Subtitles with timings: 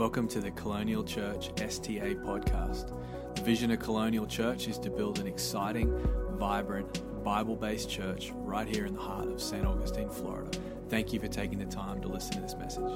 [0.00, 2.94] Welcome to the Colonial Church STA podcast.
[3.34, 5.94] The vision of Colonial Church is to build an exciting,
[6.38, 9.62] vibrant, Bible based church right here in the heart of St.
[9.62, 10.58] Augustine, Florida.
[10.88, 12.90] Thank you for taking the time to listen to this message.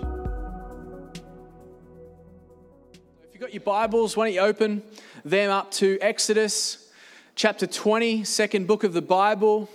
[3.23, 4.83] If you've got your Bibles, why don't you open
[5.27, 6.89] them up to Exodus
[7.35, 9.69] chapter 20, second book of the Bible.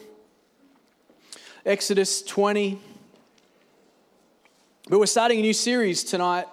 [1.64, 2.82] Exodus 20.
[4.90, 6.48] But we're starting a new series tonight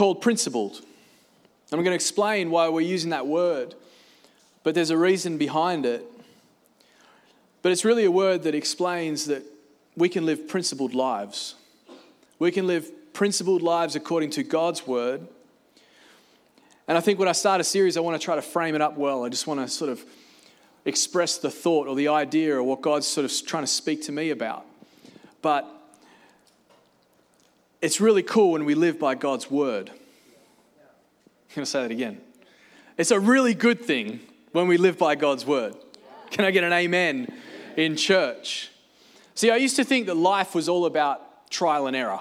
[0.00, 0.76] called Principled.
[0.76, 3.74] And I'm going to explain why we're using that word,
[4.62, 6.02] but there's a reason behind it.
[7.60, 9.42] But it's really a word that explains that
[9.96, 11.54] we can live principled lives.
[12.38, 15.28] We can live principled lives according to God's word.
[16.88, 18.80] And I think when I start a series, I want to try to frame it
[18.80, 19.26] up well.
[19.26, 20.02] I just want to sort of
[20.86, 24.12] express the thought or the idea or what God's sort of trying to speak to
[24.12, 24.64] me about.
[25.42, 25.70] But
[27.82, 29.88] it's really cool when we live by God's word.
[29.88, 32.20] I'm going to say that again.
[32.98, 34.20] It's a really good thing
[34.52, 35.74] when we live by God's word.
[36.30, 37.32] Can I get an amen
[37.76, 38.70] in church?
[39.34, 42.20] See, I used to think that life was all about trial and error.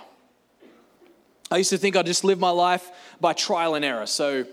[1.51, 4.05] I used to think I'd just live my life by trial and error.
[4.05, 4.45] So,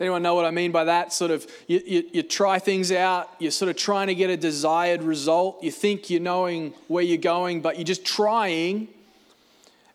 [0.00, 1.12] anyone know what I mean by that?
[1.12, 4.36] Sort of, you, you, you, try things out, you're sort of trying to get a
[4.36, 5.62] desired result.
[5.62, 8.88] You think you're knowing where you're going, but you're just trying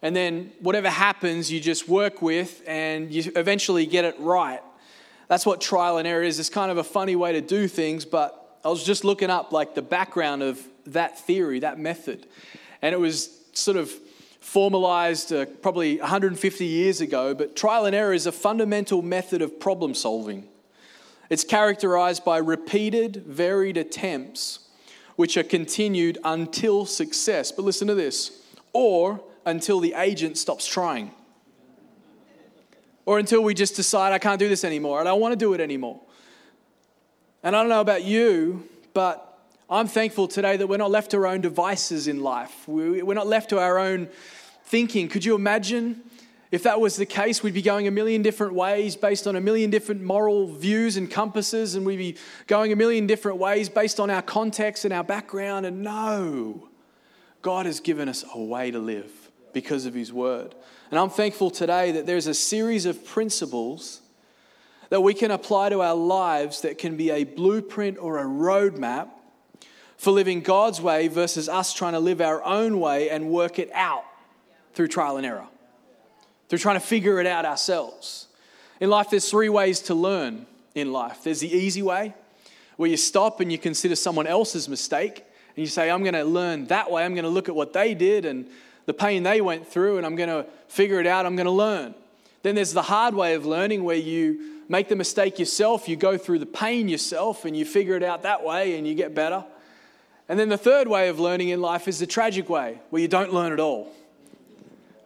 [0.03, 4.59] and then whatever happens, you just work with and you eventually get it right.
[5.29, 6.39] That's what trial and error is.
[6.39, 9.53] It's kind of a funny way to do things, but I was just looking up
[9.53, 12.27] like the background of that theory, that method.
[12.81, 13.89] And it was sort of
[14.41, 19.57] formalized uh, probably 150 years ago, but trial and error is a fundamental method of
[19.57, 20.49] problem solving.
[21.29, 24.59] It's characterized by repeated, varied attempts
[25.15, 27.53] which are continued until success.
[27.53, 28.41] But listen to this
[28.73, 31.11] or until the agent stops trying.
[33.05, 35.01] Or until we just decide, I can't do this anymore.
[35.01, 35.99] I don't want to do it anymore.
[37.43, 39.37] And I don't know about you, but
[39.69, 42.67] I'm thankful today that we're not left to our own devices in life.
[42.67, 44.07] We're not left to our own
[44.65, 45.09] thinking.
[45.09, 46.01] Could you imagine
[46.51, 47.43] if that was the case?
[47.43, 51.11] We'd be going a million different ways based on a million different moral views and
[51.11, 52.17] compasses, and we'd be
[52.47, 55.65] going a million different ways based on our context and our background.
[55.65, 56.69] And no,
[57.41, 59.22] God has given us a way to live
[59.53, 60.55] because of His Word.
[60.91, 64.01] And I'm thankful today that there's a series of principles
[64.89, 69.09] that we can apply to our lives that can be a blueprint or a roadmap
[69.97, 73.71] for living God's way versus us trying to live our own way and work it
[73.73, 74.03] out
[74.73, 75.47] through trial and error,
[76.49, 78.27] through trying to figure it out ourselves.
[78.79, 82.13] In life, there's three ways to learn in life there's the easy way,
[82.77, 85.23] where you stop and you consider someone else's mistake,
[85.55, 87.73] and you say, I'm going to learn that way, I'm going to look at what
[87.73, 88.47] they did and
[88.85, 91.51] the pain they went through, and I'm going to figure it out, I'm going to
[91.51, 91.95] learn.
[92.41, 96.17] Then there's the hard way of learning where you make the mistake yourself, you go
[96.17, 99.45] through the pain yourself, and you figure it out that way and you get better.
[100.27, 103.07] And then the third way of learning in life is the tragic way, where you
[103.07, 103.91] don't learn at all.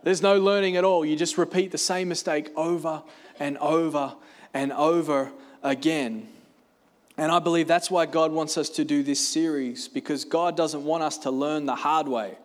[0.04, 1.06] There's no learning at all.
[1.06, 3.04] You just repeat the same mistake over
[3.40, 4.16] and over
[4.54, 5.32] and over
[5.64, 6.30] again.
[7.18, 10.86] And I believe that's why God wants us to do this series, because God doesn't
[10.86, 12.38] want us to learn the hard way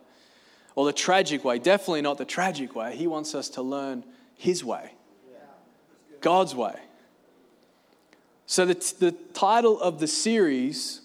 [0.75, 1.59] or the tragic way.
[1.59, 2.97] Definitely not the tragic way.
[2.97, 4.93] He wants us to learn His way,
[6.21, 6.78] God's way.
[8.47, 11.00] So, the, t- the title of the series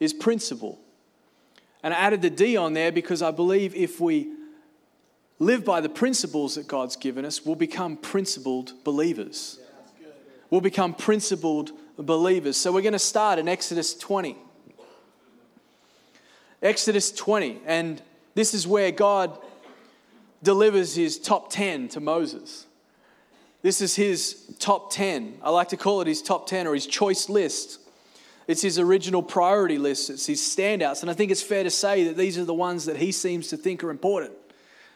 [0.00, 0.78] is Principle.
[1.82, 4.32] And I added the D on there because I believe if we
[5.38, 9.60] live by the principles that God's given us, we'll become principled believers.
[10.50, 12.56] We'll become principled believers.
[12.56, 14.36] So, we're going to start in Exodus 20.
[16.62, 17.60] Exodus 20.
[17.64, 18.02] And
[18.38, 19.36] this is where God
[20.44, 22.66] delivers his top 10 to Moses.
[23.62, 25.38] This is his top 10.
[25.42, 27.80] I like to call it his top 10 or his choice list.
[28.46, 31.00] It's his original priority list, it's his standouts.
[31.00, 33.48] And I think it's fair to say that these are the ones that he seems
[33.48, 34.34] to think are important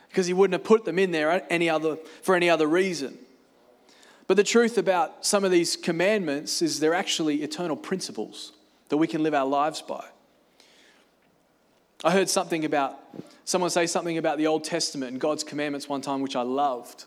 [0.07, 3.19] because he wouldn't have put them in there any other, for any other reason.
[4.29, 8.53] But the truth about some of these commandments is they're actually eternal principles
[8.89, 10.05] that we can live our lives by.
[12.05, 12.99] I heard something about
[13.45, 17.05] someone say something about the Old Testament and God's commandments one time, which I loved.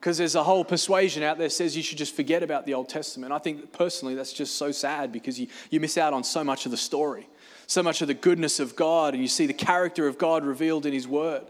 [0.00, 2.88] Because there's a whole persuasion out there says you should just forget about the Old
[2.88, 3.32] Testament.
[3.32, 6.64] I think personally that's just so sad because you, you miss out on so much
[6.64, 7.28] of the story,
[7.68, 10.86] so much of the goodness of God, and you see the character of God revealed
[10.86, 11.44] in His Word.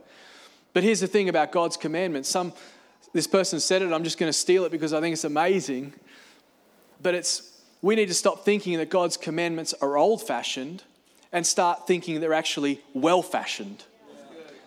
[0.74, 2.28] But here's the thing about God's commandments.
[2.28, 2.52] Some
[3.14, 5.94] this person said it, I'm just going to steal it because I think it's amazing.
[7.02, 10.82] But it's we need to stop thinking that God's commandments are old fashioned
[11.32, 13.84] and start thinking they're actually well fashioned.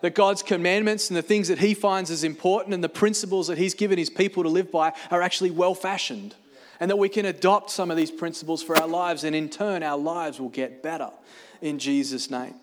[0.01, 3.57] That God's commandments and the things that He finds as important and the principles that
[3.57, 6.35] He's given His people to live by are actually well fashioned.
[6.79, 9.81] And that we can adopt some of these principles for our lives, and in turn,
[9.81, 11.09] our lives will get better
[11.61, 12.55] in Jesus' name.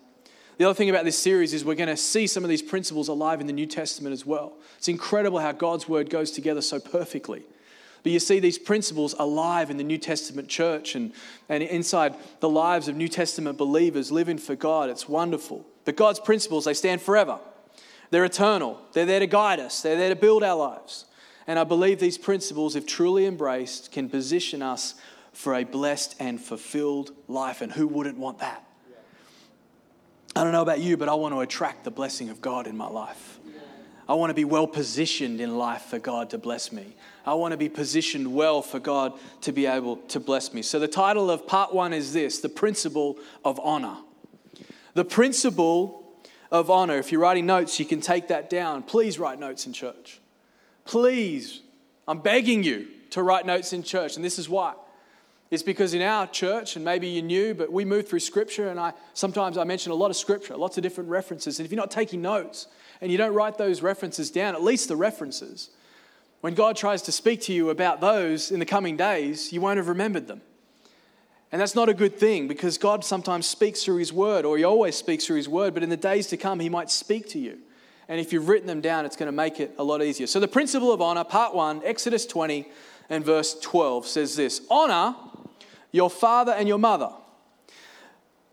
[0.57, 3.07] The other thing about this series is we're going to see some of these principles
[3.07, 4.53] alive in the New Testament as well.
[4.77, 7.43] It's incredible how God's word goes together so perfectly.
[8.03, 11.13] But you see these principles alive in the New Testament church and,
[11.47, 14.89] and inside the lives of New Testament believers living for God.
[14.89, 15.65] It's wonderful.
[15.85, 17.39] But God's principles, they stand forever.
[18.11, 18.79] They're eternal.
[18.91, 21.05] They're there to guide us, they're there to build our lives.
[21.47, 24.95] And I believe these principles, if truly embraced, can position us
[25.33, 27.61] for a blessed and fulfilled life.
[27.61, 28.63] And who wouldn't want that?
[30.35, 32.75] I don't know about you, but I want to attract the blessing of God in
[32.75, 33.32] my life.
[34.07, 36.95] I want to be well positioned in life for God to bless me.
[37.25, 40.61] I want to be positioned well for God to be able to bless me.
[40.61, 43.97] So, the title of part one is this The Principle of Honor.
[44.93, 46.03] The Principle
[46.51, 46.97] of Honor.
[46.97, 48.83] If you're writing notes, you can take that down.
[48.83, 50.19] Please write notes in church.
[50.85, 51.61] Please,
[52.07, 54.17] I'm begging you to write notes in church.
[54.17, 54.73] And this is why.
[55.53, 58.79] It's because in our church, and maybe you knew, but we move through scripture, and
[58.79, 61.59] I sometimes I mention a lot of scripture, lots of different references.
[61.59, 62.65] And if you're not taking notes
[63.01, 65.69] and you don't write those references down, at least the references,
[66.41, 69.77] when God tries to speak to you about those in the coming days, you won't
[69.77, 70.41] have remembered them.
[71.51, 74.63] And that's not a good thing because God sometimes speaks through His Word, or He
[74.63, 77.37] always speaks through His Word, but in the days to come, He might speak to
[77.37, 77.59] you.
[78.07, 80.25] And if you've written them down, it's going to make it a lot easier.
[80.25, 82.67] So, the principle of honor, part one, Exodus 20
[83.11, 85.13] and verse 12 says this Honor
[85.93, 87.11] your father and your mother,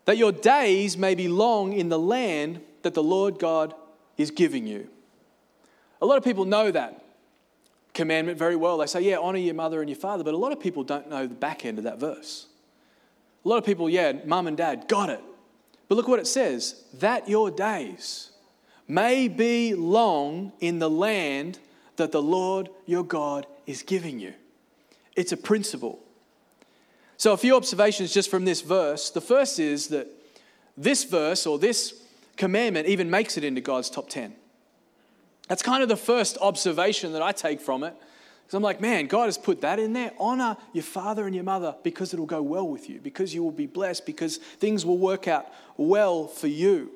[0.05, 3.73] that your days may be long in the land that the Lord God
[4.17, 4.87] is giving you.
[6.01, 7.03] A lot of people know that
[7.93, 8.77] commandment very well.
[8.77, 11.09] They say, yeah, honor your mother and your father, but a lot of people don't
[11.09, 12.47] know the back end of that verse.
[13.43, 15.19] A lot of people, yeah, mum and dad, got it.
[15.87, 18.31] But look what it says that your days
[18.87, 21.59] may be long in the land
[21.95, 24.33] that the Lord your God is giving you.
[25.15, 25.99] It's a principle.
[27.21, 29.11] So, a few observations just from this verse.
[29.11, 30.07] The first is that
[30.75, 32.01] this verse or this
[32.35, 34.33] commandment even makes it into God's top 10.
[35.47, 37.93] That's kind of the first observation that I take from it.
[37.93, 40.13] Because I'm like, man, God has put that in there.
[40.17, 43.51] Honor your father and your mother because it'll go well with you, because you will
[43.51, 45.45] be blessed, because things will work out
[45.77, 46.89] well for you.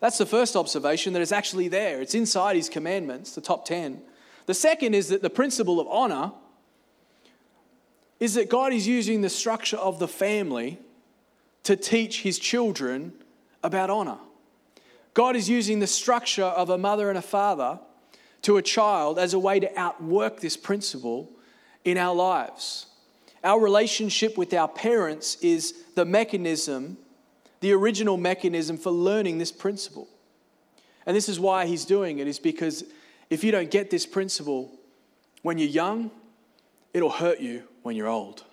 [0.00, 2.02] That's the first observation that is actually there.
[2.02, 4.02] It's inside his commandments, the top 10.
[4.44, 6.32] The second is that the principle of honor
[8.20, 10.78] is that God is using the structure of the family
[11.62, 13.12] to teach his children
[13.62, 14.18] about honor.
[15.14, 17.80] God is using the structure of a mother and a father
[18.42, 21.30] to a child as a way to outwork this principle
[21.84, 22.86] in our lives.
[23.42, 26.98] Our relationship with our parents is the mechanism,
[27.60, 30.08] the original mechanism for learning this principle.
[31.06, 32.84] And this is why he's doing it, is because
[33.30, 34.70] if you don't get this principle
[35.42, 36.10] when you're young,
[36.92, 38.44] it'll hurt you when you're old.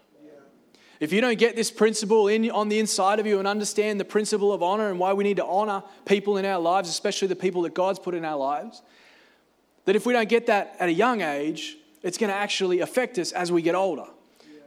[1.00, 4.06] If you don't get this principle in, on the inside of you and understand the
[4.06, 7.36] principle of honor and why we need to honor people in our lives, especially the
[7.36, 8.82] people that God's put in our lives,
[9.86, 13.20] that if we don't get that at a young age, it's going to actually affect
[13.20, 14.08] us as we get older.
[14.42, 14.62] Yeah.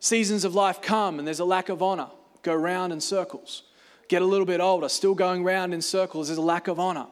[0.00, 2.08] Seasons of life come and there's a lack of honor,
[2.42, 3.62] go round in circles.
[4.08, 7.06] Get a little bit older, still going round in circles, there's a lack of honor.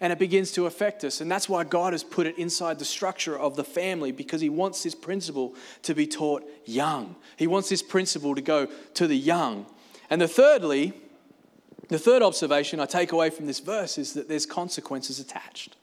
[0.00, 1.20] And it begins to affect us.
[1.20, 4.48] And that's why God has put it inside the structure of the family because He
[4.48, 7.16] wants this principle to be taught young.
[7.36, 9.66] He wants this principle to go to the young.
[10.10, 10.92] And the thirdly,
[11.88, 15.76] the third observation I take away from this verse is that there's consequences attached.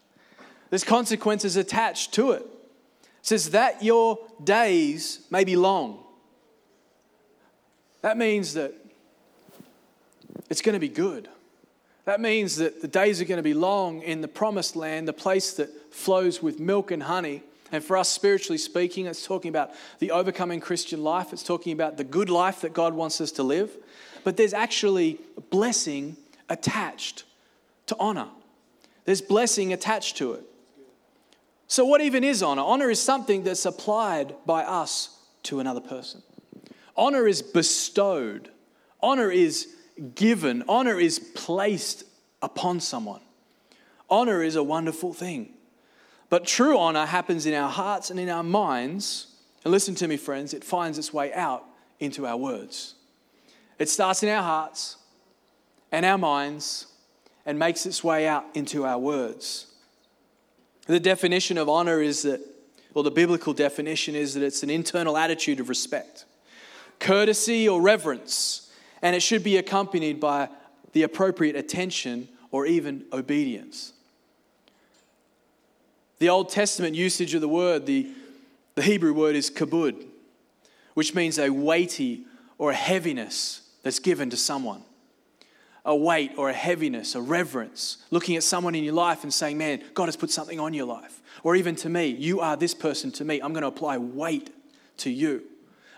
[0.69, 2.41] There's consequences attached to it.
[2.41, 6.03] It says that your days may be long.
[8.01, 8.73] That means that
[10.49, 11.29] it's going to be good.
[12.05, 15.13] That means that the days are going to be long in the promised land, the
[15.13, 17.43] place that flows with milk and honey.
[17.72, 21.31] And for us, spiritually speaking, it's talking about the overcoming Christian life.
[21.31, 23.72] It's talking about the good life that God wants us to live.
[24.24, 25.19] But there's actually
[25.50, 26.17] blessing
[26.50, 27.24] attached
[27.88, 28.27] to honor,
[29.05, 30.43] there's blessing attached to it.
[31.67, 32.62] So, what even is honor?
[32.62, 36.22] Honor is something that's applied by us to another person.
[36.95, 38.50] Honor is bestowed,
[39.01, 39.74] honor is
[40.15, 42.03] given, honor is placed
[42.41, 43.21] upon someone.
[44.09, 45.53] Honor is a wonderful thing.
[46.29, 49.27] But true honor happens in our hearts and in our minds.
[49.63, 51.63] And listen to me, friends, it finds its way out
[52.00, 52.95] into our words.
[53.79, 54.97] It starts in our hearts
[55.91, 56.88] and our minds
[57.45, 59.67] and makes its way out into our words.
[60.88, 62.41] The definition of honor is that,
[62.93, 66.25] well, the biblical definition is that it's an internal attitude of respect,
[67.00, 68.62] courtesy, or reverence,
[69.03, 70.50] and it should be accompanied by
[70.93, 73.93] the appropriate attention or even obedience.
[76.19, 78.07] The Old Testament usage of the word, the,
[78.75, 80.05] the Hebrew word is kabud,
[80.93, 82.25] which means a weighty
[82.57, 84.83] or a heaviness that's given to someone.
[85.86, 89.57] A weight or a heaviness, a reverence, looking at someone in your life and saying,
[89.57, 91.22] Man, God has put something on your life.
[91.43, 93.41] Or even to me, you are this person to me.
[93.41, 94.50] I'm going to apply weight
[95.00, 95.43] to you.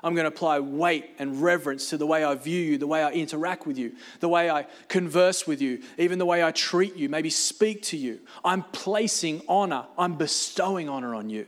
[0.06, 3.04] I'm going to apply weight and reverence to the way I view you, the way
[3.04, 6.96] I interact with you, the way I converse with you, even the way I treat
[6.96, 8.20] you, maybe speak to you.
[8.44, 11.48] I'm placing honor, I'm bestowing honor on you.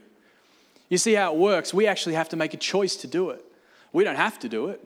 [0.88, 1.72] You see how it works?
[1.72, 3.44] We actually have to make a choice to do it.
[3.92, 4.84] We don't have to do it.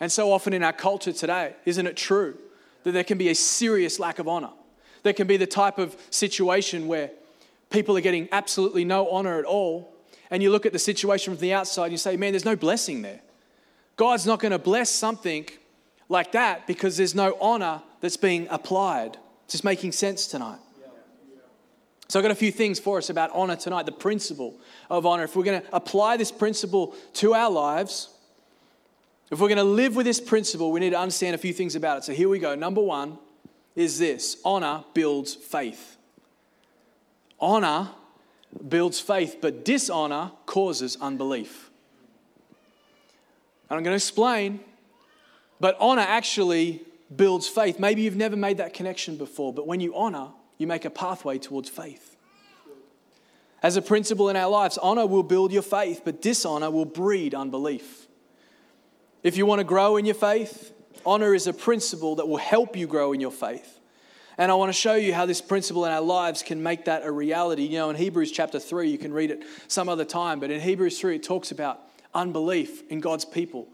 [0.00, 2.38] And so often in our culture today, isn't it true
[2.84, 4.52] that there can be a serious lack of honor?
[5.02, 7.10] There can be the type of situation where
[7.68, 9.91] people are getting absolutely no honor at all
[10.32, 12.56] and you look at the situation from the outside and you say, man, there's no
[12.56, 13.20] blessing there.
[13.96, 15.46] God's not going to bless something
[16.08, 19.18] like that because there's no honor that's being applied.
[19.44, 20.58] It's just making sense tonight.
[22.08, 24.58] So, I've got a few things for us about honor tonight, the principle
[24.90, 25.24] of honor.
[25.24, 28.10] If we're going to apply this principle to our lives,
[29.30, 31.74] if we're going to live with this principle, we need to understand a few things
[31.74, 32.04] about it.
[32.04, 32.54] So, here we go.
[32.54, 33.18] Number one
[33.76, 35.96] is this honor builds faith.
[37.38, 37.90] Honor
[38.68, 41.70] builds faith, but dishonor causes unbelief.
[43.68, 44.60] And I'm going to explain,
[45.60, 46.82] but honor actually
[47.14, 47.78] builds faith.
[47.78, 50.28] Maybe you've never made that connection before, but when you honor,
[50.58, 52.16] you make a pathway towards faith.
[53.62, 57.34] As a principle in our lives, honor will build your faith, but dishonor will breed
[57.34, 58.08] unbelief.
[59.22, 60.72] If you want to grow in your faith,
[61.06, 63.78] honor is a principle that will help you grow in your faith.
[64.42, 67.04] And I want to show you how this principle in our lives can make that
[67.04, 67.62] a reality.
[67.62, 70.60] You know, in Hebrews chapter 3, you can read it some other time, but in
[70.60, 71.78] Hebrews 3, it talks about
[72.12, 73.68] unbelief in God's people.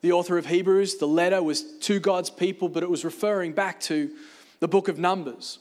[0.00, 3.78] The author of Hebrews, the letter was to God's people, but it was referring back
[3.80, 4.10] to
[4.60, 5.58] the book of Numbers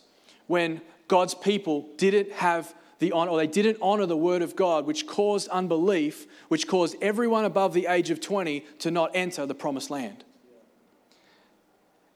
[0.48, 4.86] when God's people didn't have the honor, or they didn't honor the word of God,
[4.86, 9.54] which caused unbelief, which caused everyone above the age of 20 to not enter the
[9.54, 10.24] promised land.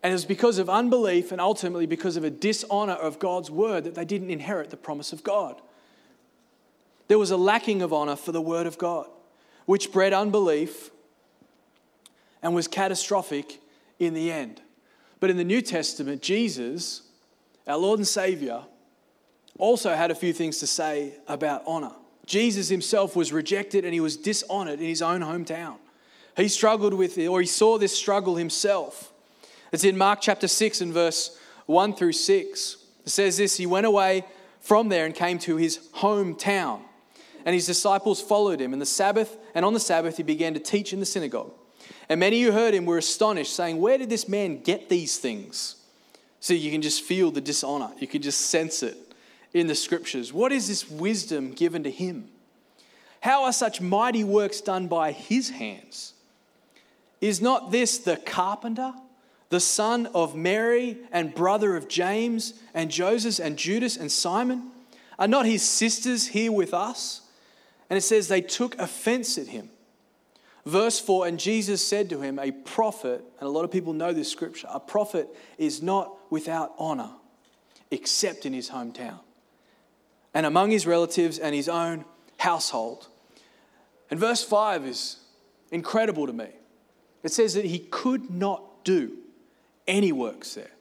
[0.02, 3.84] And it was because of unbelief and ultimately because of a dishonor of God's word
[3.84, 5.62] that they didn't inherit the promise of God.
[7.10, 9.08] There was a lacking of honor for the word of God,
[9.66, 10.92] which bred unbelief
[12.42, 13.60] and was catastrophic
[13.98, 14.62] in the end.
[15.20, 17.02] But in the New Testament, Jesus,
[17.68, 18.64] our Lord and Savior,
[19.58, 21.92] also had a few things to say about honor.
[22.26, 25.78] Jesus himself was rejected and he was dishonored in his own hometown.
[26.38, 29.09] He struggled with it, or he saw this struggle himself.
[29.72, 32.78] It's in Mark chapter 6 and verse 1 through 6.
[33.06, 34.26] It says this He went away
[34.60, 36.82] from there and came to his hometown.
[37.46, 38.74] And his disciples followed him.
[38.74, 41.54] And the Sabbath, and on the Sabbath, he began to teach in the synagogue.
[42.10, 45.76] And many who heard him were astonished, saying, Where did this man get these things?
[46.40, 47.92] So you can just feel the dishonor.
[48.00, 48.98] You can just sense it
[49.54, 50.32] in the scriptures.
[50.34, 52.30] What is this wisdom given to him?
[53.22, 56.14] How are such mighty works done by his hands?
[57.20, 58.94] Is not this the carpenter?
[59.50, 64.72] The son of Mary and brother of James and Joseph and Judas and Simon?
[65.18, 67.22] Are not his sisters here with us?
[67.90, 69.70] And it says they took offense at him.
[70.66, 74.14] Verse 4 And Jesus said to him, A prophet, and a lot of people know
[74.14, 75.28] this scripture, a prophet
[75.58, 77.12] is not without honor
[77.92, 79.20] except in his hometown
[80.34, 82.06] and among his relatives and his own
[82.38, 83.08] household.
[84.12, 85.18] And verse 5 is
[85.72, 86.50] incredible to me.
[87.24, 89.18] It says that he could not do
[89.90, 90.72] any works there,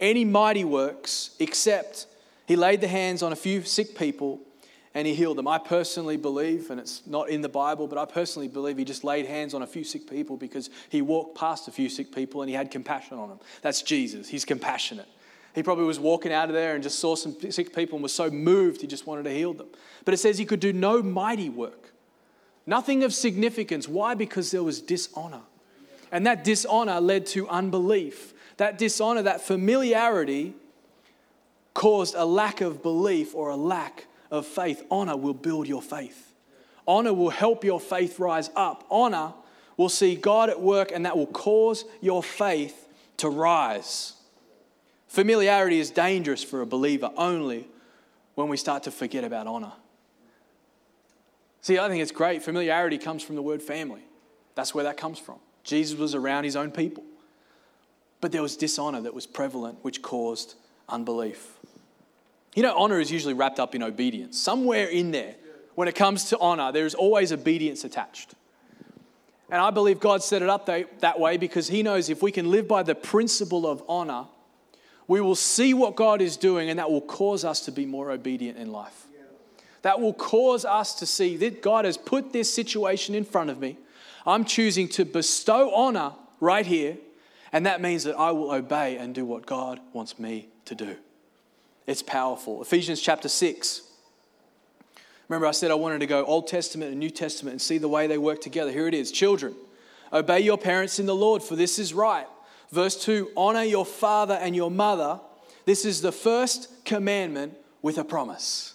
[0.00, 2.06] any mighty works, except
[2.46, 4.40] he laid the hands on a few sick people
[4.92, 5.46] and he healed them.
[5.46, 9.04] I personally believe, and it's not in the Bible, but I personally believe he just
[9.04, 12.40] laid hands on a few sick people because he walked past a few sick people
[12.40, 13.38] and he had compassion on them.
[13.62, 14.28] That's Jesus.
[14.28, 15.08] He's compassionate.
[15.54, 18.12] He probably was walking out of there and just saw some sick people and was
[18.12, 19.68] so moved he just wanted to heal them.
[20.04, 21.92] But it says he could do no mighty work,
[22.66, 23.86] nothing of significance.
[23.86, 24.14] Why?
[24.14, 25.42] Because there was dishonor.
[26.10, 28.32] And that dishonor led to unbelief.
[28.56, 30.54] That dishonor, that familiarity
[31.74, 34.84] caused a lack of belief or a lack of faith.
[34.90, 36.32] Honor will build your faith.
[36.88, 38.84] Honor will help your faith rise up.
[38.90, 39.34] Honor
[39.76, 44.14] will see God at work and that will cause your faith to rise.
[45.06, 47.68] Familiarity is dangerous for a believer only
[48.34, 49.72] when we start to forget about honor.
[51.60, 52.42] See, I think it's great.
[52.42, 54.02] Familiarity comes from the word family.
[54.54, 55.38] That's where that comes from.
[55.64, 57.02] Jesus was around his own people.
[58.20, 60.54] But there was dishonor that was prevalent, which caused
[60.88, 61.52] unbelief.
[62.54, 64.38] You know, honor is usually wrapped up in obedience.
[64.40, 65.34] Somewhere in there,
[65.74, 68.34] when it comes to honor, there is always obedience attached.
[69.50, 72.50] And I believe God set it up that way because He knows if we can
[72.50, 74.24] live by the principle of honor,
[75.06, 78.10] we will see what God is doing and that will cause us to be more
[78.10, 79.06] obedient in life.
[79.82, 83.60] that will cause us to see that God has put this situation in front of
[83.60, 83.76] me.
[84.26, 86.96] I'm choosing to bestow honor right here,
[87.56, 90.94] and that means that I will obey and do what God wants me to do.
[91.86, 92.60] It's powerful.
[92.60, 93.80] Ephesians chapter 6.
[95.26, 97.88] Remember, I said I wanted to go Old Testament and New Testament and see the
[97.88, 98.70] way they work together.
[98.70, 99.54] Here it is Children,
[100.12, 102.26] obey your parents in the Lord, for this is right.
[102.72, 105.18] Verse 2 Honor your father and your mother.
[105.64, 108.74] This is the first commandment with a promise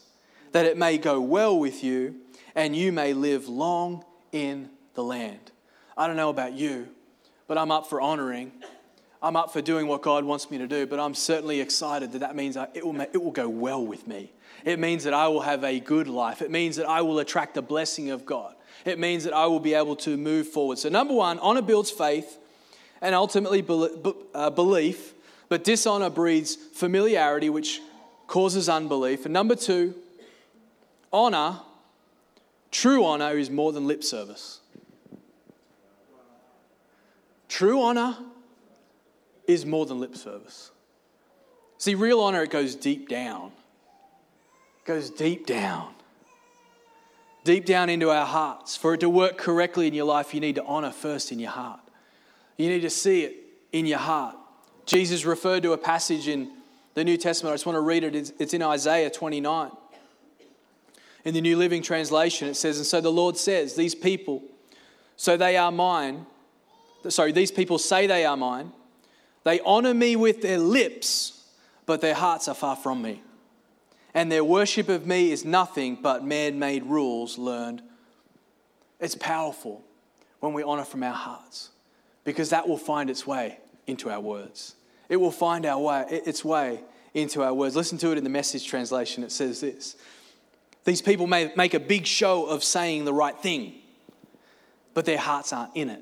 [0.53, 2.15] that it may go well with you
[2.55, 5.51] and you may live long in the land.
[5.95, 6.88] I don't know about you,
[7.51, 8.53] but I'm up for honoring.
[9.22, 12.20] I'm up for doing what God wants me to do, but I'm certainly excited that
[12.20, 14.31] that means it will, it will go well with me.
[14.63, 16.41] It means that I will have a good life.
[16.41, 18.55] It means that I will attract the blessing of God.
[18.86, 20.79] It means that I will be able to move forward.
[20.79, 22.38] So, number one, honor builds faith
[23.01, 23.65] and ultimately
[24.34, 25.13] uh, belief,
[25.50, 27.81] but dishonor breeds familiarity, which
[28.27, 29.25] causes unbelief.
[29.25, 29.93] And number two,
[31.12, 31.60] honor,
[32.72, 34.61] true honor, is more than lip service.
[37.51, 38.17] True honor
[39.46, 40.72] is more than lip service.
[41.77, 43.51] See, real honor, it goes deep down
[44.86, 45.93] goes deep down.
[47.43, 48.75] Deep down into our hearts.
[48.75, 51.51] For it to work correctly in your life, you need to honor first in your
[51.51, 51.79] heart.
[52.58, 53.36] You need to see it
[53.72, 54.36] in your heart.
[54.86, 56.51] Jesus referred to a passage in
[56.93, 57.53] the New Testament.
[57.53, 58.34] I just want to read it.
[58.38, 59.72] It's in Isaiah 29.
[61.24, 64.43] In the New Living Translation, it says, And so the Lord says, These people,
[65.15, 66.25] so they are mine.
[67.10, 68.72] Sorry, these people say they are mine.
[69.43, 71.46] They honor me with their lips,
[71.86, 73.22] but their hearts are far from me
[74.13, 77.81] and their worship of me is nothing but man made rules learned.
[79.00, 79.84] It's powerful
[80.39, 81.70] when we honor from our hearts
[82.24, 84.75] because that will find its way into our words.
[85.10, 86.81] It will find our way, its way
[87.13, 87.75] into our words.
[87.75, 89.24] Listen to it in the message translation.
[89.24, 89.96] It says this
[90.84, 93.74] These people may make a big show of saying the right thing,
[94.94, 96.01] but their hearts aren't in it.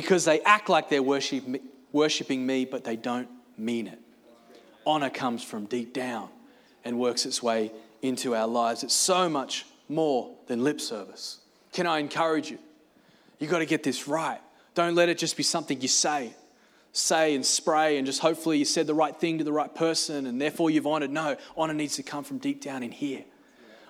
[0.00, 3.98] Because they act like they're worshiping me, but they don't mean it
[4.86, 6.28] honor comes from deep down
[6.84, 8.84] and works its way into our lives.
[8.84, 11.40] It's so much more than lip service.
[11.72, 12.60] Can I encourage you?
[13.40, 14.40] You've got to get this right.
[14.74, 16.32] Don't let it just be something you say.
[16.92, 20.26] Say and spray, and just hopefully you said the right thing to the right person,
[20.26, 21.10] and therefore you've honored.
[21.10, 23.24] No, honor needs to come from deep down in here.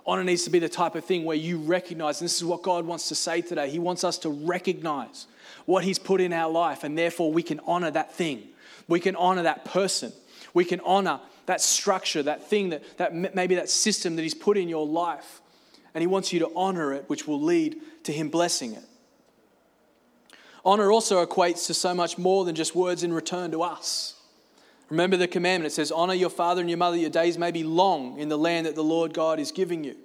[0.09, 2.63] Honor needs to be the type of thing where you recognize, and this is what
[2.63, 3.69] God wants to say today.
[3.69, 5.27] He wants us to recognize
[5.67, 8.49] what He's put in our life, and therefore we can honor that thing.
[8.89, 10.15] We can honor that person.
[10.55, 14.57] We can honor that structure, that thing, that, that maybe that system that He's put
[14.57, 15.43] in your life.
[15.93, 18.85] And He wants you to honor it, which will lead to Him blessing it.
[20.65, 24.18] Honor also equates to so much more than just words in return to us.
[24.91, 27.63] Remember the commandment it says, Honor your father and your mother, your days may be
[27.63, 29.97] long in the land that the Lord God is giving you.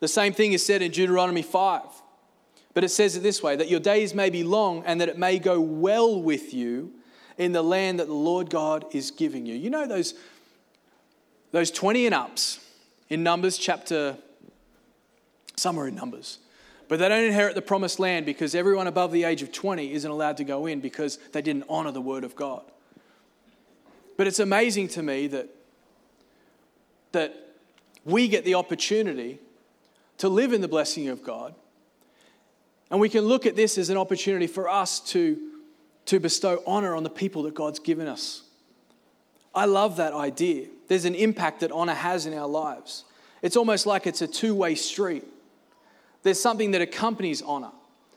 [0.00, 1.82] The same thing is said in Deuteronomy 5.
[2.74, 5.18] But it says it this way that your days may be long and that it
[5.18, 6.92] may go well with you
[7.36, 9.54] in the land that the Lord God is giving you.
[9.54, 10.14] You know those,
[11.50, 12.60] those 20 and ups
[13.08, 14.16] in Numbers chapter,
[15.56, 16.38] somewhere in Numbers.
[16.88, 20.10] But they don't inherit the promised land because everyone above the age of 20 isn't
[20.10, 22.62] allowed to go in because they didn't honor the word of God.
[24.18, 25.48] But it's amazing to me that,
[27.12, 27.34] that
[28.04, 29.38] we get the opportunity
[30.18, 31.54] to live in the blessing of God.
[32.90, 35.38] And we can look at this as an opportunity for us to
[36.08, 38.42] to bestow honor on the people that God's given us.
[39.54, 40.68] I love that idea.
[40.88, 43.04] There's an impact that honor has in our lives.
[43.42, 45.24] It's almost like it's a two way street.
[46.22, 47.72] There's something that accompanies honor,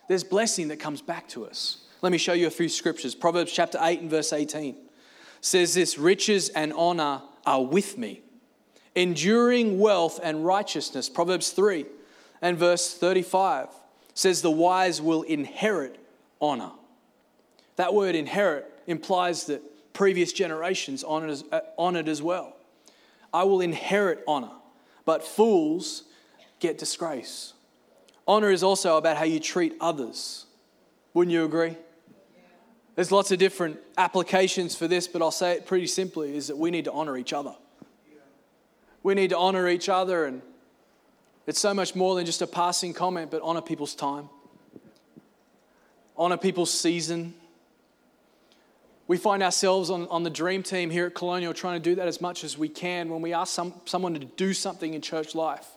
[0.07, 1.79] there's blessing that comes back to us.
[2.01, 3.13] Let me show you a few scriptures.
[3.13, 4.75] Proverbs chapter 8 and verse 18
[5.41, 8.21] says this Riches and honor are with me,
[8.95, 11.09] enduring wealth and righteousness.
[11.09, 11.85] Proverbs 3
[12.41, 13.67] and verse 35
[14.13, 15.99] says, The wise will inherit
[16.39, 16.71] honor.
[17.75, 19.61] That word inherit implies that
[19.93, 22.55] previous generations honored as, uh, as well.
[23.33, 24.51] I will inherit honor,
[25.05, 26.03] but fools
[26.59, 27.53] get disgrace.
[28.27, 30.45] Honor is also about how you treat others.
[31.13, 31.75] Wouldn't you agree?
[32.95, 36.57] There's lots of different applications for this, but I'll say it pretty simply is that
[36.57, 37.55] we need to honor each other.
[39.03, 40.41] We need to honor each other, and
[41.47, 44.29] it's so much more than just a passing comment, but honor people's time,
[46.15, 47.33] honor people's season,
[49.11, 52.07] we find ourselves on, on the dream team here at Colonial trying to do that
[52.07, 55.35] as much as we can when we ask some, someone to do something in church
[55.35, 55.67] life.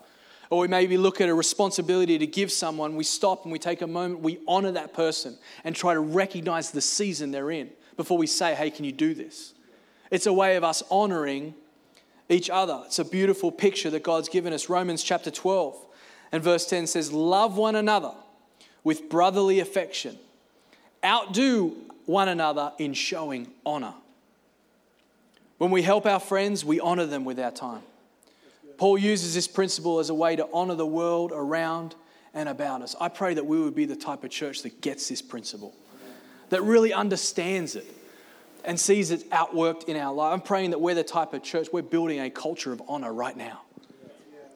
[0.50, 3.82] Or we maybe look at a responsibility to give someone, we stop and we take
[3.82, 8.18] a moment, we honor that person and try to recognize the season they're in before
[8.18, 9.54] we say, hey, can you do this?
[10.10, 11.54] It's a way of us honoring
[12.28, 12.82] each other.
[12.86, 14.68] It's a beautiful picture that God's given us.
[14.68, 15.76] Romans chapter 12
[16.32, 18.12] and verse 10 says, Love one another
[18.82, 20.18] with brotherly affection,
[21.04, 21.74] outdo
[22.06, 23.94] one another in showing honor.
[25.58, 27.82] When we help our friends, we honor them with our time.
[28.76, 31.94] Paul uses this principle as a way to honor the world around
[32.32, 32.94] and about us.
[33.00, 35.74] I pray that we would be the type of church that gets this principle,
[36.50, 37.86] that really understands it
[38.64, 40.32] and sees it outworked in our life.
[40.32, 43.36] I'm praying that we're the type of church, we're building a culture of honor right
[43.36, 43.62] now.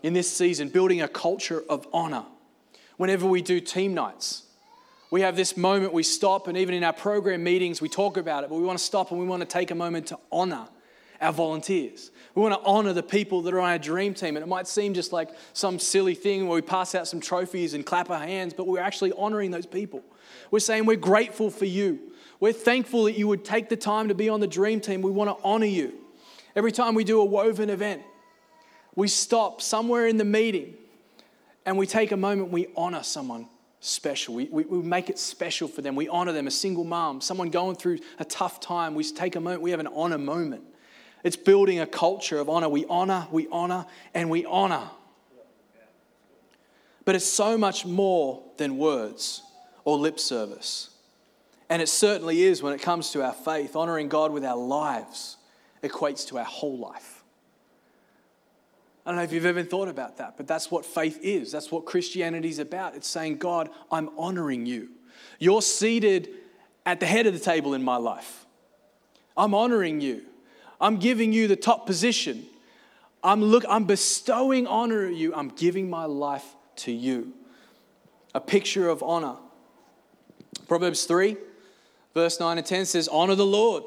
[0.02, 2.24] In this season, building a culture of honor.
[2.96, 4.44] Whenever we do team nights,
[5.10, 8.44] we have this moment we stop, and even in our program meetings, we talk about
[8.44, 10.68] it, but we want to stop and we want to take a moment to honor
[11.20, 12.10] our volunteers.
[12.38, 14.36] We want to honor the people that are on our dream team.
[14.36, 17.74] And it might seem just like some silly thing where we pass out some trophies
[17.74, 20.04] and clap our hands, but we're actually honoring those people.
[20.52, 21.98] We're saying we're grateful for you.
[22.38, 25.02] We're thankful that you would take the time to be on the dream team.
[25.02, 25.94] We want to honor you.
[26.54, 28.02] Every time we do a woven event,
[28.94, 30.74] we stop somewhere in the meeting
[31.66, 33.48] and we take a moment, we honor someone
[33.80, 34.36] special.
[34.36, 35.96] We, we, we, make it special for them.
[35.96, 38.94] We honor them, a single mom, someone going through a tough time.
[38.94, 40.62] We take a moment, we have an honor moment.
[41.24, 42.68] It's building a culture of honor.
[42.68, 44.88] We honor, we honor, and we honor.
[47.04, 49.42] But it's so much more than words
[49.84, 50.90] or lip service.
[51.70, 53.76] And it certainly is when it comes to our faith.
[53.76, 55.36] Honoring God with our lives
[55.82, 57.24] equates to our whole life.
[59.04, 61.50] I don't know if you've ever thought about that, but that's what faith is.
[61.50, 62.94] That's what Christianity is about.
[62.94, 64.90] It's saying, God, I'm honoring you.
[65.38, 66.28] You're seated
[66.84, 68.44] at the head of the table in my life.
[69.34, 70.24] I'm honoring you.
[70.80, 72.46] I'm giving you the top position.
[73.22, 75.34] I'm, look, I'm bestowing honor at you.
[75.34, 76.44] I'm giving my life
[76.76, 77.32] to you.
[78.34, 79.36] A picture of honor.
[80.68, 81.36] Proverbs 3,
[82.14, 83.84] verse 9 and 10 says, Honor the Lord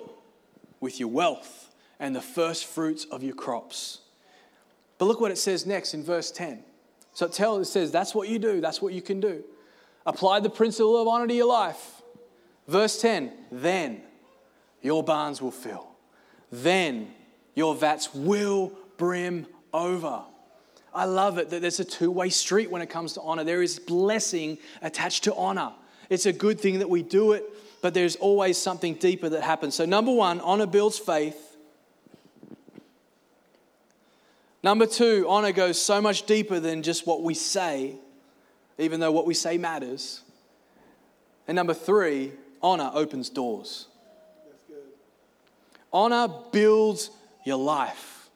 [0.80, 4.00] with your wealth and the first fruits of your crops.
[4.98, 6.64] But look what it says next in verse 10.
[7.14, 9.44] So it tells, it says, that's what you do, that's what you can do.
[10.06, 12.02] Apply the principle of honor to your life.
[12.68, 14.02] Verse 10, then
[14.82, 15.91] your barns will fill
[16.52, 17.14] then
[17.56, 20.24] your vats will brim over.
[20.94, 23.44] I love it that there's a two way street when it comes to honor.
[23.44, 25.72] There is blessing attached to honor.
[26.10, 27.44] It's a good thing that we do it,
[27.82, 29.76] but there's always something deeper that happens.
[29.76, 31.56] So, number one, honor builds faith.
[34.64, 37.96] Number two, honor goes so much deeper than just what we say,
[38.78, 40.22] even though what we say matters.
[41.48, 43.88] And number three, honor opens doors.
[45.94, 47.12] Honor builds
[47.46, 48.30] your life,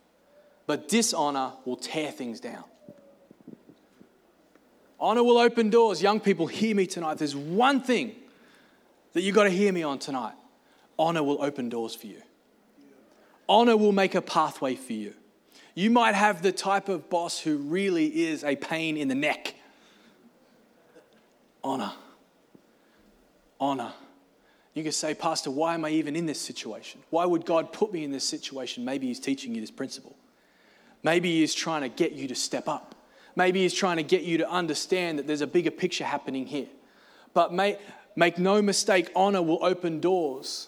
[0.67, 2.63] but dishonor will tear things down.
[4.99, 6.01] Honor will open doors.
[6.01, 7.17] Young people, hear me tonight.
[7.17, 8.15] There's one thing
[9.13, 10.33] that you've got to hear me on tonight
[10.97, 12.21] honor will open doors for you.
[13.47, 15.13] Honor will make a pathway for you.
[15.75, 19.55] You might have the type of boss who really is a pain in the neck.
[21.63, 21.91] Honor.
[23.59, 23.91] Honor
[24.75, 27.01] you could say, Pastor, why am I even in this situation?
[27.09, 28.83] Why would God put me in this situation?
[28.83, 30.15] Maybe He's teaching you this principle.
[31.01, 32.93] Maybe He's trying to get you to step up.
[33.37, 36.67] Maybe He's trying to get you to understand that there's a bigger picture happening here.
[37.33, 37.79] But may,
[38.17, 40.67] make no mistake, honor will open doors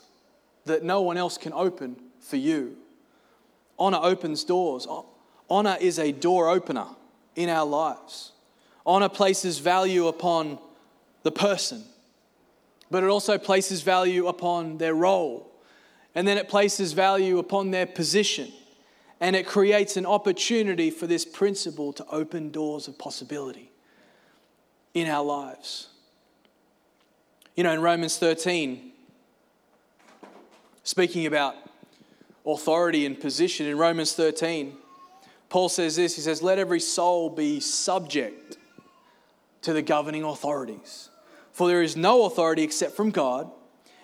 [0.66, 2.78] that no one else can open for you.
[3.78, 4.88] Honor opens doors.
[5.50, 6.88] Honor is a door opener
[7.36, 8.32] in our lives.
[8.86, 10.60] Honor places value upon
[11.24, 11.84] the person
[12.90, 15.52] but it also places value upon their role.
[16.16, 18.52] And then it places value upon their position.
[19.20, 23.72] And it creates an opportunity for this principle to open doors of possibility
[24.94, 25.90] in our lives.
[27.56, 28.92] You know, in Romans 13,
[30.84, 31.56] speaking about
[32.46, 34.78] authority and position, in Romans 13,
[35.50, 38.58] Paul says this He says, Let every soul be subject
[39.64, 41.10] to the governing authorities.
[41.58, 43.50] For there is no authority except from God,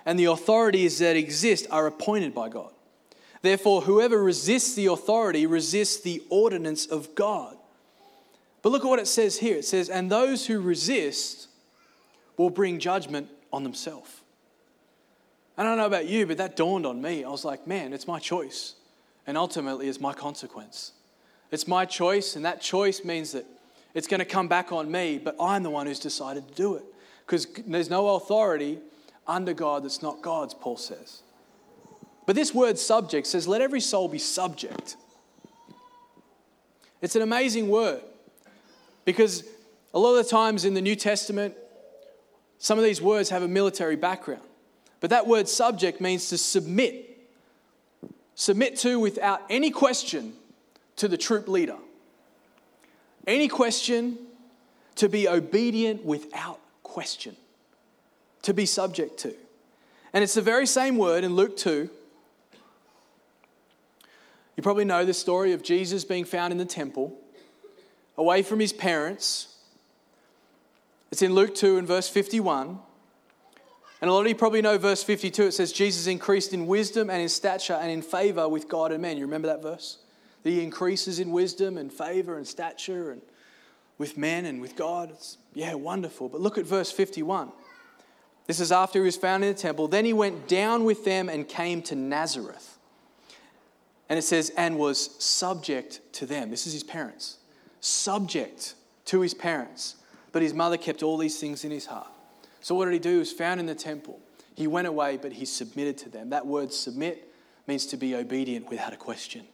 [0.08, 2.72] and the authorities that exist are appointed by God.
[3.44, 7.56] Therefore, whoever resists the authority resists the ordinance of God.
[8.64, 11.48] But look at what it says here it says, And those who resist
[12.38, 14.22] will bring judgment on themselves.
[15.56, 17.24] I don't know about you, but that dawned on me.
[17.24, 18.74] I was like, man, it's my choice.
[19.28, 20.94] And ultimately, it's my consequence.
[21.52, 23.46] It's my choice, and that choice means that
[23.94, 26.74] it's going to come back on me, but I'm the one who's decided to do
[26.78, 26.86] it
[27.26, 28.80] because there's no authority
[29.28, 31.22] under God that's not God's, Paul says.
[32.26, 34.96] But this word subject says, let every soul be subject.
[37.02, 38.02] It's an amazing word
[39.06, 39.44] because
[39.94, 41.54] a lot of the times in the New Testament,
[42.60, 44.44] some of these words have a military background.
[45.02, 47.10] But that word subject means to submit.
[48.36, 50.34] Submit to without any question
[50.96, 51.76] to the troop leader.
[53.28, 54.18] Any question,
[54.96, 56.60] to be obedient without
[56.94, 57.36] question,
[58.44, 59.34] to be subject to.
[60.14, 61.90] And it's the very same word in Luke 2.
[64.56, 67.18] You probably know the story of Jesus being found in the temple,
[68.16, 69.58] away from his parents.
[71.12, 72.78] It's in Luke 2 and verse 51.
[74.00, 75.46] And a lot of you probably know verse 52.
[75.46, 79.02] It says, Jesus increased in wisdom and in stature and in favor with God and
[79.02, 79.18] men.
[79.18, 79.98] You remember that verse?
[80.44, 83.22] That he increases in wisdom and favor and stature and
[83.98, 85.12] with men and with God.
[85.12, 86.30] It's, yeah, wonderful.
[86.30, 87.52] But look at verse 51.
[88.48, 89.88] This is after he was found in the temple.
[89.88, 92.78] Then he went down with them and came to Nazareth.
[94.10, 96.50] And it says, and was subject to them.
[96.50, 97.38] This is his parents.
[97.80, 98.76] Subject
[99.06, 99.96] to his parents.
[100.32, 102.08] But his mother kept all these things in his heart.
[102.62, 103.14] So what did he do?
[103.14, 104.20] He was found in the temple.
[104.56, 106.30] He went away, but he submitted to them.
[106.30, 107.34] That word submit
[107.66, 109.46] means to be obedient without a question.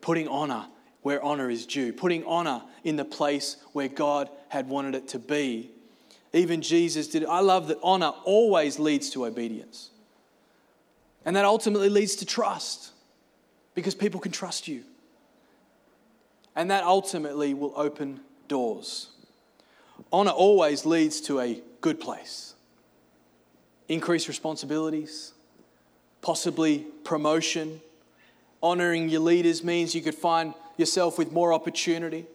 [0.00, 0.66] Putting honor
[1.04, 5.18] where honor is due, putting honor in the place where God had wanted it to
[5.18, 5.70] be
[6.34, 7.24] even Jesus did.
[7.24, 9.90] I love that honor always leads to obedience.
[11.24, 12.90] And that ultimately leads to trust
[13.74, 14.82] because people can trust you.
[16.56, 19.08] And that ultimately will open doors.
[20.12, 22.54] Honor always leads to a good place.
[23.88, 25.32] Increased responsibilities,
[26.20, 27.80] possibly promotion.
[28.62, 32.26] Honoring your leaders means you could find yourself with more opportunity.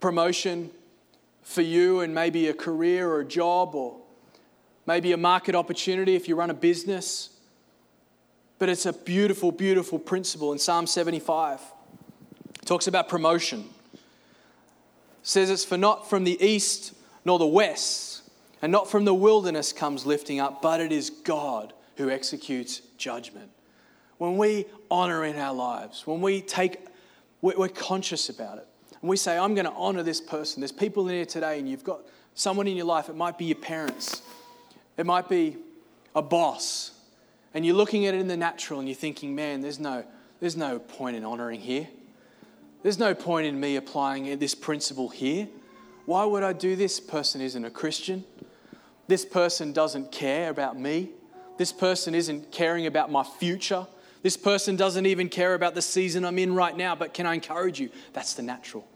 [0.00, 0.70] Promotion
[1.42, 3.96] for you and maybe a career or a job or
[4.86, 7.30] maybe a market opportunity if you run a business.
[8.58, 11.60] But it's a beautiful, beautiful principle in Psalm 75.
[12.60, 13.68] It talks about promotion.
[13.92, 14.00] It
[15.22, 18.22] says it's for not from the east nor the west,
[18.62, 23.50] and not from the wilderness comes lifting up, but it is God who executes judgment.
[24.16, 26.78] When we honor in our lives, when we take,
[27.40, 28.66] we're conscious about it
[29.00, 30.60] and we say, I'm going to honor this person.
[30.60, 32.00] There's people in here today, and you've got
[32.34, 33.08] someone in your life.
[33.08, 34.22] It might be your parents,
[34.96, 35.56] it might be
[36.14, 36.92] a boss.
[37.54, 40.04] And you're looking at it in the natural and you're thinking, man, there's no,
[40.38, 41.88] there's no point in honoring here.
[42.82, 45.48] There's no point in me applying this principle here.
[46.04, 47.00] Why would I do this?
[47.00, 48.24] Person isn't a Christian.
[49.08, 51.10] This person doesn't care about me.
[51.56, 53.86] This person isn't caring about my future.
[54.22, 57.34] This person doesn't even care about the season I'm in right now, but can I
[57.34, 57.90] encourage you?
[58.12, 58.86] That's the natural.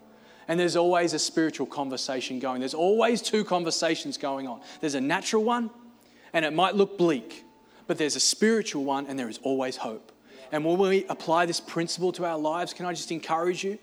[0.48, 2.60] And there's always a spiritual conversation going.
[2.60, 4.60] There's always two conversations going on.
[4.80, 5.70] There's a natural one,
[6.32, 7.44] and it might look bleak,
[7.86, 10.10] but there's a spiritual one, and there is always hope.
[10.50, 13.78] And when we apply this principle to our lives, can I just encourage you?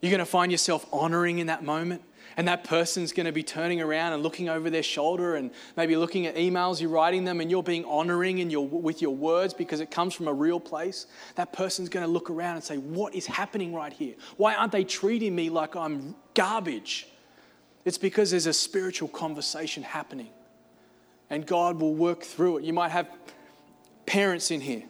[0.00, 2.02] You're going to find yourself honoring in that moment
[2.38, 5.96] and that person's going to be turning around and looking over their shoulder and maybe
[5.96, 9.52] looking at emails you're writing them and you're being honoring in your, with your words
[9.52, 12.76] because it comes from a real place, that person's going to look around and say,
[12.76, 14.14] What is happening right here?
[14.36, 17.08] Why aren't they treating me like I'm garbage?
[17.84, 20.30] It's because there's a spiritual conversation happening
[21.30, 22.64] and God will work through it.
[22.64, 23.10] You might have
[24.06, 24.84] parents in here,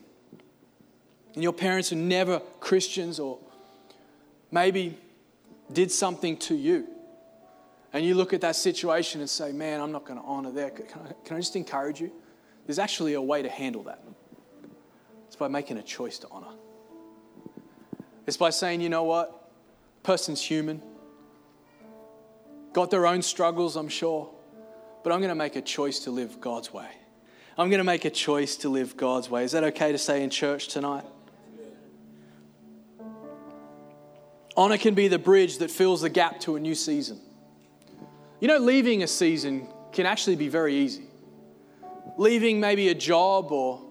[1.34, 3.38] and your parents are never Christians or
[4.50, 4.98] maybe
[5.72, 6.88] did something to you
[7.92, 10.77] and you look at that situation and say, man, I'm not going to honor that.
[10.77, 12.12] Can I, can I just encourage you?
[12.66, 14.03] There's actually a way to handle that.
[15.27, 16.55] It's by making a choice to honor.
[18.27, 19.51] It's by saying, you know what?
[20.03, 20.83] Person's human.
[22.74, 24.31] Got their own struggles, I'm sure.
[25.03, 26.88] But I'm going to make a choice to live God's way.
[27.57, 29.44] I'm going to make a choice to live God's way.
[29.44, 31.05] Is that okay to say in church tonight?
[34.57, 37.20] Honor can be the bridge that fills the gap to a new season.
[38.40, 41.05] You know, leaving a season can actually be very easy.
[42.16, 43.83] Leaving maybe a job or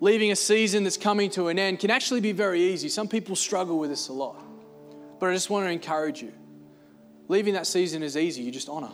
[0.00, 2.88] leaving a season that's coming to an end can actually be very easy.
[2.88, 4.36] Some people struggle with this a lot.
[5.18, 6.32] But I just want to encourage you.
[7.28, 8.90] Leaving that season is easy, you just honor.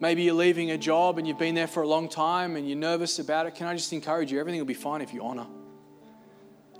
[0.00, 2.78] Maybe you're leaving a job and you've been there for a long time and you're
[2.78, 3.54] nervous about it.
[3.54, 4.40] Can I just encourage you?
[4.40, 5.46] Everything will be fine if you honor.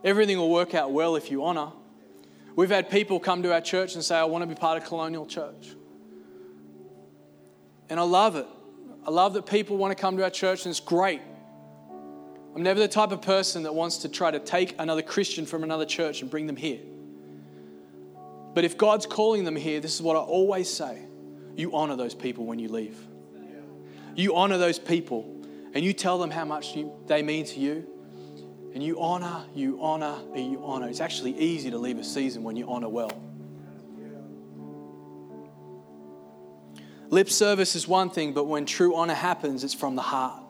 [0.05, 1.73] Everything will work out well if you honor.
[2.57, 4.89] We've had people come to our church and say, I want to be part of
[4.89, 5.77] Colonial Church.
[7.91, 8.47] And I love it.
[9.07, 11.21] I love that people want to come to our church, and it's great.
[12.55, 15.63] I'm never the type of person that wants to try to take another Christian from
[15.63, 16.81] another church and bring them here.
[18.55, 21.03] But if God's calling them here, this is what I always say
[21.57, 22.99] you honor those people when you leave.
[24.15, 25.31] You honor those people
[25.75, 27.87] and you tell them how much you, they mean to you
[28.77, 30.87] and you honor, you honor, you honor.
[30.87, 33.11] It's actually easy to leave a season when you honor well.
[37.09, 40.43] Lip service is one thing, but when true honor happens, it's from the heart.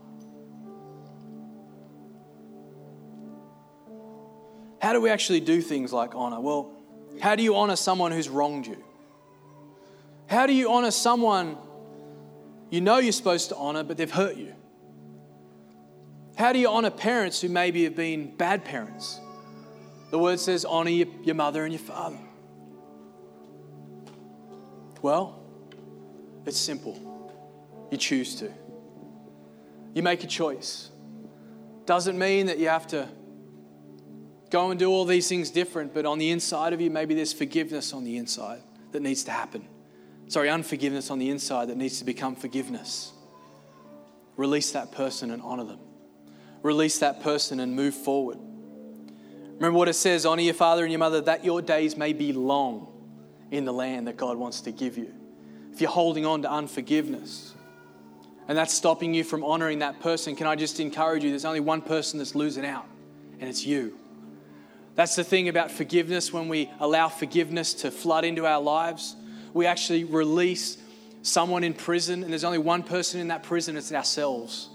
[4.80, 6.40] how do we actually do things like honor?
[6.40, 6.72] Well,
[7.20, 8.82] how do you honor someone who's wronged you?
[10.26, 11.56] How do you honor someone
[12.70, 14.52] you know you're supposed to honor, but they've hurt you?
[16.36, 19.20] How do you honor parents who maybe have been bad parents?
[20.10, 22.18] The word says, honor your, your mother and your father.
[25.00, 25.42] Well,
[26.44, 27.88] it's simple.
[27.90, 28.52] You choose to.
[29.94, 30.90] You make a choice.
[31.86, 33.08] Doesn't mean that you have to
[34.50, 37.32] go and do all these things different, but on the inside of you, maybe there's
[37.32, 38.60] forgiveness on the inside
[38.92, 39.66] that needs to happen.
[40.28, 43.12] Sorry, unforgiveness on the inside that needs to become forgiveness.
[44.36, 45.78] Release that person and honor them.
[46.62, 48.38] Release that person and move forward.
[49.54, 52.32] Remember what it says honor your father and your mother that your days may be
[52.32, 52.88] long
[53.50, 55.12] in the land that God wants to give you.
[55.72, 57.54] If you're holding on to unforgiveness
[58.48, 61.30] and that's stopping you from honoring that person, can I just encourage you?
[61.30, 62.86] There's only one person that's losing out,
[63.40, 63.98] and it's you.
[64.94, 69.16] That's the thing about forgiveness when we allow forgiveness to flood into our lives.
[69.52, 70.78] We actually release
[71.22, 74.68] someone in prison, and there's only one person in that prison, it's ourselves.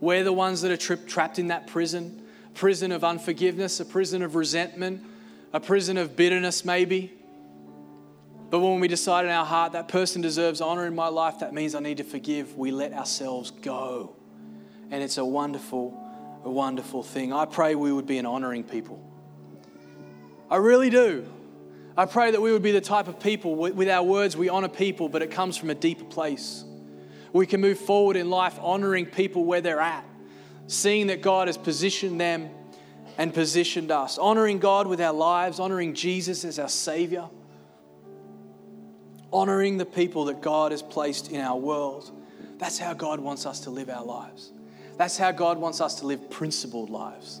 [0.00, 2.20] We're the ones that are tri- trapped in that prison
[2.54, 5.02] prison of unforgiveness, a prison of resentment,
[5.52, 7.12] a prison of bitterness, maybe.
[8.50, 11.54] But when we decide in our heart that person deserves honor in my life, that
[11.54, 14.16] means I need to forgive, we let ourselves go.
[14.90, 15.96] And it's a wonderful,
[16.44, 17.32] a wonderful thing.
[17.32, 19.00] I pray we would be an honoring people.
[20.50, 21.26] I really do.
[21.96, 24.68] I pray that we would be the type of people, with our words, we honor
[24.68, 26.64] people, but it comes from a deeper place.
[27.32, 30.04] We can move forward in life honoring people where they're at
[30.70, 32.48] seeing that God has positioned them
[33.18, 37.28] and positioned us, honoring God with our lives, honoring Jesus as our Savior,
[39.32, 42.12] honoring the people that God has placed in our world.
[42.58, 44.52] That's how God wants us to live our lives.
[44.96, 47.40] That's how God wants us to live principled lives.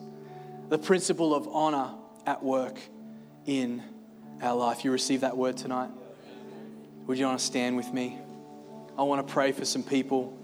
[0.68, 1.94] The principle of honor
[2.26, 2.78] at work
[3.46, 3.80] in
[4.42, 4.84] our life.
[4.84, 5.90] You receive that word tonight?
[7.06, 8.18] Would you want to stand with me?
[9.00, 10.36] I want to pray for some people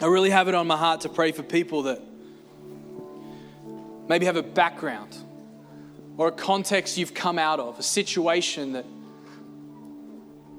[0.00, 2.02] I really have it on my heart to pray for people that
[4.08, 5.16] maybe have a background
[6.16, 8.86] or a context you've come out of, a situation that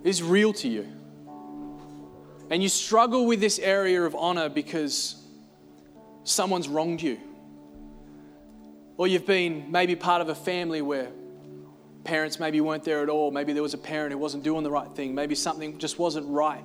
[0.03, 0.87] is real to you.
[2.49, 5.15] And you struggle with this area of honor because
[6.23, 7.19] someone's wronged you.
[8.97, 11.09] Or you've been maybe part of a family where
[12.05, 13.31] parents maybe weren't there at all.
[13.31, 15.13] Maybe there was a parent who wasn't doing the right thing.
[15.13, 16.63] Maybe something just wasn't right.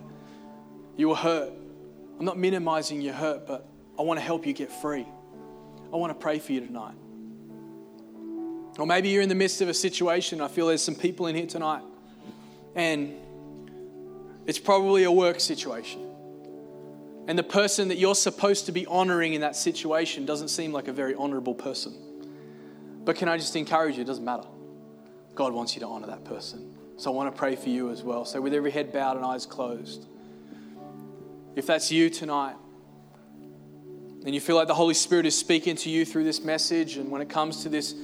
[0.97, 1.53] You were hurt.
[2.19, 3.67] I'm not minimizing your hurt, but
[3.99, 5.07] I want to help you get free.
[5.93, 6.95] I want to pray for you tonight.
[8.79, 10.41] Or maybe you're in the midst of a situation.
[10.41, 11.83] I feel there's some people in here tonight,
[12.75, 13.15] and
[14.47, 16.07] it's probably a work situation.
[17.27, 20.89] And the person that you're supposed to be honoring in that situation doesn't seem like
[20.89, 21.95] a very honorable person.
[23.05, 24.03] But can I just encourage you?
[24.03, 24.47] It doesn't matter.
[25.35, 26.75] God wants you to honor that person.
[26.97, 28.25] So I want to pray for you as well.
[28.25, 30.07] So, with every head bowed and eyes closed,
[31.57, 32.57] if that's you tonight,
[34.25, 37.11] and you feel like the Holy Spirit is speaking to you through this message, and
[37.11, 37.95] when it comes to this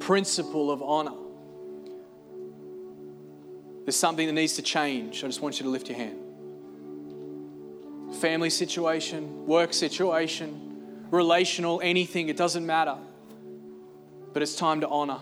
[0.00, 1.14] principle of honor,
[3.86, 5.24] there's something that needs to change.
[5.24, 6.18] I just want you to lift your hand.
[8.20, 12.96] Family situation, work situation, relational, anything, it doesn't matter.
[14.32, 15.20] But it's time to honor.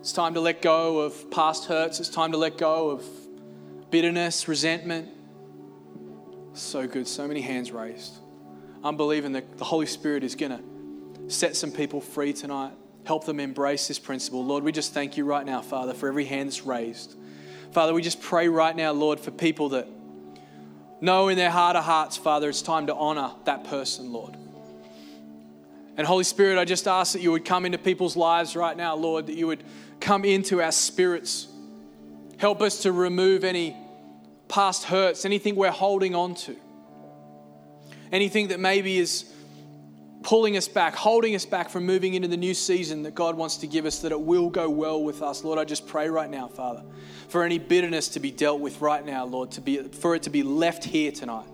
[0.00, 2.00] It's time to let go of past hurts.
[2.00, 3.04] It's time to let go of
[3.90, 5.10] bitterness, resentment.
[6.54, 7.06] So good.
[7.06, 8.14] So many hands raised.
[8.82, 12.72] I'm believing that the Holy Spirit is going to set some people free tonight,
[13.04, 14.42] help them embrace this principle.
[14.42, 17.14] Lord, we just thank you right now, Father, for every hand that's raised.
[17.72, 19.86] Father, we just pray right now, Lord, for people that
[21.02, 24.34] know in their heart of hearts, Father, it's time to honor that person, Lord.
[25.96, 28.94] And Holy Spirit, I just ask that you would come into people's lives right now,
[28.94, 29.62] Lord, that you would
[30.00, 31.48] come into our spirits.
[32.38, 33.76] Help us to remove any
[34.48, 36.56] past hurts, anything we're holding on to,
[38.10, 39.30] anything that maybe is
[40.22, 43.58] pulling us back, holding us back from moving into the new season that God wants
[43.58, 45.44] to give us, that it will go well with us.
[45.44, 46.82] Lord, I just pray right now, Father,
[47.28, 50.30] for any bitterness to be dealt with right now, Lord, to be, for it to
[50.30, 51.48] be left here tonight.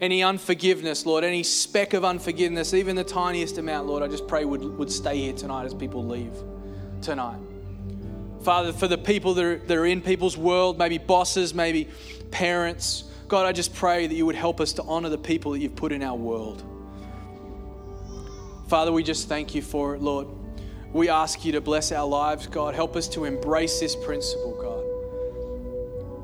[0.00, 4.44] Any unforgiveness, Lord, any speck of unforgiveness, even the tiniest amount, Lord, I just pray
[4.44, 6.32] would, would stay here tonight as people leave
[7.02, 7.38] tonight.
[8.42, 11.88] Father, for the people that are, that are in people's world, maybe bosses, maybe
[12.30, 13.04] parents.
[13.26, 15.76] God, I just pray that you would help us to honor the people that you've
[15.76, 16.62] put in our world.
[18.68, 20.28] Father, we just thank you for it, Lord.
[20.92, 22.74] We ask you to bless our lives, God.
[22.74, 24.77] Help us to embrace this principle, God.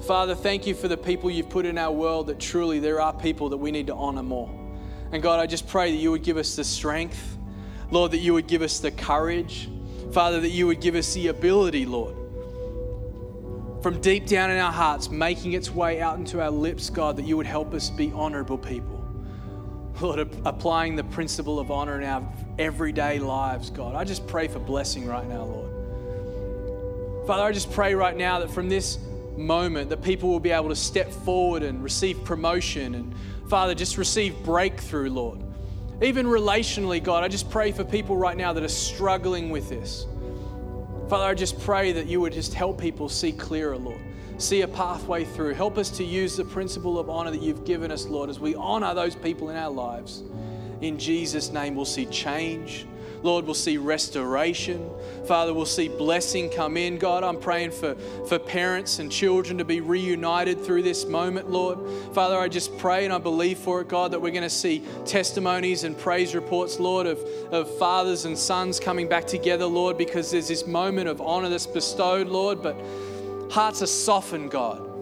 [0.07, 3.11] Father, thank you for the people you've put in our world that truly there are
[3.11, 4.51] people that we need to honor more.
[5.13, 7.39] And God, I just pray that you would give us the strength,
[7.91, 9.71] Lord, that you would give us the courage,
[10.13, 12.15] Father, that you would give us the ability, Lord,
[13.83, 17.25] from deep down in our hearts, making its way out into our lips, God, that
[17.25, 19.03] you would help us be honorable people.
[20.03, 22.29] Lord, applying the principle of honor in our
[22.59, 23.95] everyday lives, God.
[23.95, 27.27] I just pray for blessing right now, Lord.
[27.27, 28.99] Father, I just pray right now that from this
[29.37, 33.15] moment that people will be able to step forward and receive promotion and
[33.49, 35.41] Father, just receive breakthrough, Lord.
[36.03, 40.07] Even relationally, God, I just pray for people right now that are struggling with this.
[41.09, 44.01] Father, I just pray that you would just help people see clearer, Lord.
[44.39, 45.55] See a pathway through.
[45.55, 48.55] Help us to use the principle of honor that you've given us, Lord, as we
[48.55, 50.23] honor those people in our lives.
[50.81, 52.87] In Jesus' name, we'll see change.
[53.25, 54.91] Lord, we'll see restoration.
[55.27, 56.99] Father, we'll see blessing come in.
[56.99, 57.95] God, I'm praying for,
[58.29, 61.79] for parents and children to be reunited through this moment, Lord.
[62.15, 64.83] Father, I just pray and I believe for it, God, that we're going to see
[65.07, 67.19] testimonies and praise reports, Lord, of,
[67.51, 71.67] of fathers and sons coming back together, Lord, because there's this moment of honor that's
[71.67, 72.77] bestowed, Lord, but
[73.51, 74.94] hearts are softened, God.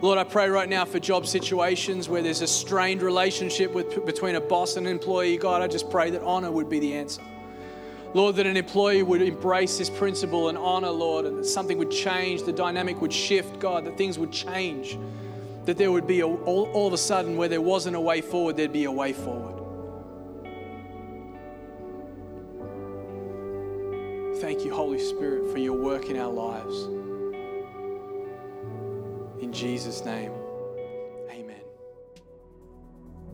[0.00, 4.36] Lord, I pray right now for job situations where there's a strained relationship with, between
[4.36, 5.36] a boss and an employee.
[5.36, 7.22] God, I just pray that honor would be the answer.
[8.14, 11.90] Lord, that an employee would embrace this principle and honor, Lord, and that something would
[11.90, 14.96] change, the dynamic would shift, God, that things would change.
[15.64, 18.20] That there would be a, all, all of a sudden, where there wasn't a way
[18.20, 19.56] forward, there'd be a way forward.
[24.40, 26.86] Thank you, Holy Spirit, for your work in our lives.
[29.40, 30.32] In Jesus' name,
[31.30, 31.60] amen.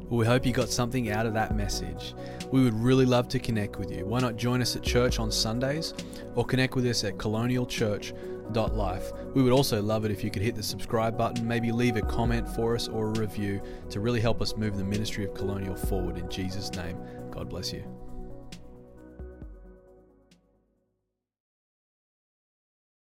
[0.09, 2.15] Well, we hope you got something out of that message.
[2.53, 4.05] We would really love to connect with you.
[4.05, 5.95] Why not join us at church on Sundays
[6.35, 9.13] or connect with us at colonialchurch.life?
[9.35, 12.03] We would also love it if you could hit the subscribe button, maybe leave a
[12.03, 15.75] comment for us or a review to really help us move the ministry of Colonial
[15.75, 16.99] forward in Jesus' name.
[17.31, 17.83] God bless you.